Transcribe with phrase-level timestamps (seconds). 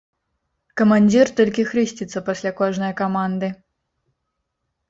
[0.81, 3.51] Камандзір толькі хрысціцца пасля кожнае каманды.